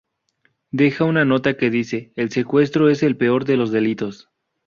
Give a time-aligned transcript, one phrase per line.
[0.71, 4.31] Deja una nota que dice: "el secuestro es el peor de los delitos.